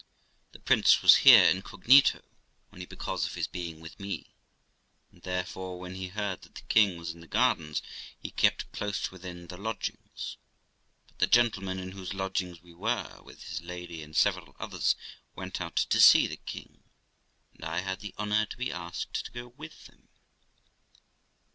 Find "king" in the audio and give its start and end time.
6.63-6.97, 16.37-16.81